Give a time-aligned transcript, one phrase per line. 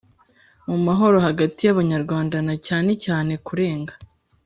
[0.69, 3.93] mu mahoro hagati y Abanyarwanda na cyanecyane kurenga